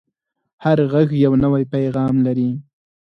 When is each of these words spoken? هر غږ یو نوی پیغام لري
هر 0.63 0.77
غږ 0.91 1.09
یو 1.25 1.33
نوی 1.43 1.63
پیغام 1.73 2.13
لري 2.25 2.49